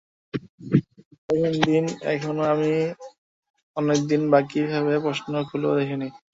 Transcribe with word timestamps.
প্রথম 1.25 1.41
তিন 1.43 1.61
দিন 1.67 1.83
এখনো 2.13 2.43
অনেক 3.77 3.99
দিন 4.09 4.21
বাকি 4.33 4.59
ভেবে 4.69 4.95
প্রশ্ন 5.05 5.31
খুলেও 5.49 5.77
দেখিনি। 5.79 6.07